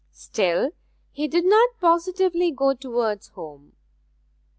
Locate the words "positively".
1.79-2.49